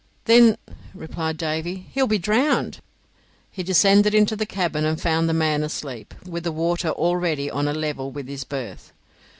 "Then," 0.25 0.57
replied 0.95 1.37
Davy, 1.37 1.85
"he'll 1.91 2.07
be 2.07 2.17
drowned!" 2.17 2.79
He 3.51 3.61
descended 3.61 4.15
into 4.15 4.35
the 4.35 4.47
cabin 4.47 4.83
and 4.83 4.99
found 4.99 5.29
the 5.29 5.31
man 5.31 5.61
asleep, 5.61 6.15
with 6.25 6.43
the 6.43 6.51
water 6.51 6.89
already 6.89 7.51
on 7.51 7.67
a 7.67 7.73
level 7.75 8.09
with 8.09 8.27
his 8.27 8.43
berth. 8.43 8.93